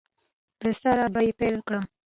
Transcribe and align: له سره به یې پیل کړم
له 0.63 0.71
سره 0.81 1.03
به 1.13 1.21
یې 1.25 1.31
پیل 1.39 1.57
کړم 1.67 1.83